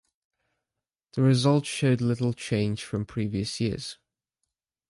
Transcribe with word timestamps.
The 1.13 1.21
result 1.21 1.67
showed 1.67 2.01
little 2.01 2.33
change 2.33 2.83
from 2.83 3.05
previous 3.05 3.59
years. 3.61 3.99